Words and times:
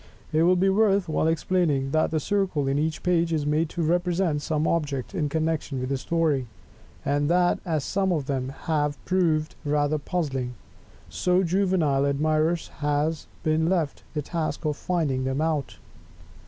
It 0.33 0.41
will 0.41 0.55
be 0.55 0.67
worth 0.67 1.07
while 1.07 1.27
explaining, 1.27 1.91
that 1.91 2.09
the 2.09 2.19
circle 2.19 2.67
in 2.67 2.79
each 2.79 3.03
page 3.03 3.31
is 3.31 3.45
made 3.45 3.69
to 3.69 3.83
represent 3.83 4.41
some 4.41 4.67
object 4.67 5.13
in 5.13 5.29
connection 5.29 5.79
with 5.79 5.89
the 5.89 5.97
story; 5.99 6.47
and, 7.05 7.29
that 7.29 7.59
as 7.67 7.83
some 7.83 8.11
of 8.11 8.25
them 8.25 8.49
have 8.63 8.97
proved 9.05 9.53
rather 9.63 9.99
puzzling, 9.99 10.55
to 11.11 11.43
Juvenile 11.43 12.05
admirers 12.07 12.69
has 12.79 13.27
been 13.43 13.69
left 13.69 14.01
the 14.15 14.23
task 14.23 14.65
of 14.65 14.75
"finding 14.75 15.23
them 15.23 15.39
out." 15.39 15.77